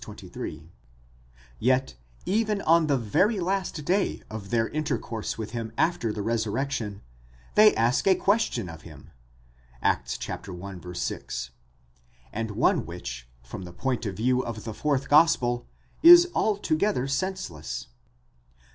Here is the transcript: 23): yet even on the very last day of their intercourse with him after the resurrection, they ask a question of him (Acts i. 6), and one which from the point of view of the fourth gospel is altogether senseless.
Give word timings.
23): 0.03 0.67
yet 1.59 1.93
even 2.25 2.59
on 2.63 2.87
the 2.87 2.97
very 2.97 3.39
last 3.39 3.85
day 3.85 4.23
of 4.31 4.49
their 4.49 4.67
intercourse 4.69 5.37
with 5.37 5.51
him 5.51 5.71
after 5.77 6.11
the 6.11 6.23
resurrection, 6.23 7.03
they 7.53 7.75
ask 7.75 8.07
a 8.07 8.15
question 8.15 8.67
of 8.67 8.81
him 8.81 9.11
(Acts 9.79 10.17
i. 10.27 10.81
6), 10.93 11.49
and 12.33 12.49
one 12.49 12.87
which 12.87 13.29
from 13.43 13.61
the 13.61 13.71
point 13.71 14.07
of 14.07 14.17
view 14.17 14.43
of 14.43 14.63
the 14.63 14.73
fourth 14.73 15.07
gospel 15.07 15.67
is 16.01 16.31
altogether 16.33 17.07
senseless. 17.07 17.89